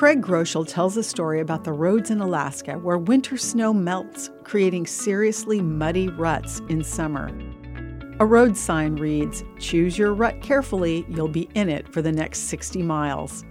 [0.00, 4.86] Craig Groeschel tells a story about the roads in Alaska where winter snow melts, creating
[4.86, 7.28] seriously muddy ruts in summer.
[8.18, 12.48] A road sign reads, Choose your rut carefully, you'll be in it for the next
[12.48, 13.44] 60 miles.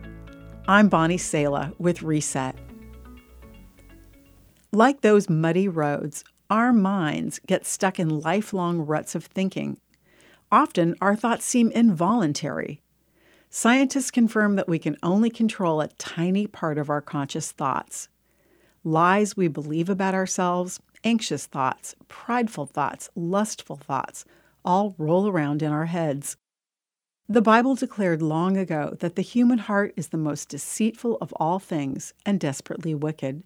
[0.68, 2.56] I'm Bonnie Sala with Reset.
[4.72, 9.78] Like those muddy roads, our minds get stuck in lifelong ruts of thinking.
[10.52, 12.82] Often, our thoughts seem involuntary.
[13.52, 18.08] Scientists confirm that we can only control a tiny part of our conscious thoughts.
[18.84, 24.24] Lies we believe about ourselves, anxious thoughts, prideful thoughts, lustful thoughts,
[24.64, 26.38] all roll around in our heads.
[27.28, 31.58] The Bible declared long ago that the human heart is the most deceitful of all
[31.58, 33.44] things and desperately wicked.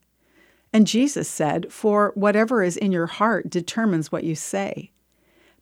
[0.73, 4.91] And Jesus said, For whatever is in your heart determines what you say.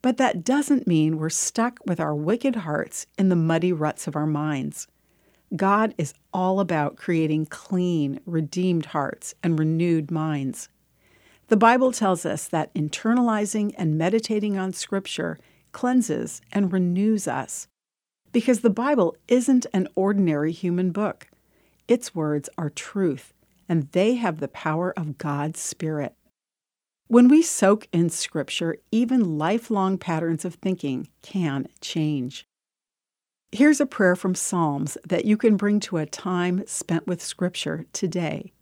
[0.01, 4.15] But that doesn't mean we're stuck with our wicked hearts in the muddy ruts of
[4.15, 4.87] our minds.
[5.55, 10.69] God is all about creating clean, redeemed hearts and renewed minds.
[11.49, 15.37] The Bible tells us that internalizing and meditating on Scripture
[15.73, 17.67] cleanses and renews us.
[18.31, 21.27] Because the Bible isn't an ordinary human book,
[21.87, 23.33] its words are truth,
[23.67, 26.15] and they have the power of God's Spirit.
[27.11, 32.47] When we soak in Scripture, even lifelong patterns of thinking can change.
[33.51, 37.85] Here's a prayer from Psalms that you can bring to a time spent with Scripture
[37.91, 38.53] today.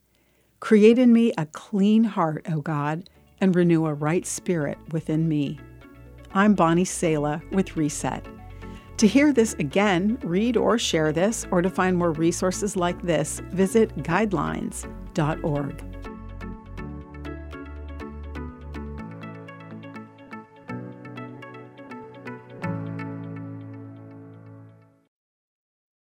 [0.60, 3.08] Create in me a clean heart, O God,
[3.40, 5.60] and renew a right spirit within me.
[6.34, 8.26] I'm Bonnie Sala with Reset.
[8.98, 13.42] To hear this again, read or share this, or to find more resources like this,
[13.52, 15.84] visit guidelines.org.